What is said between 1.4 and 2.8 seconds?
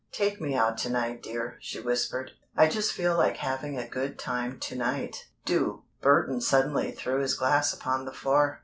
she whispered. "I feel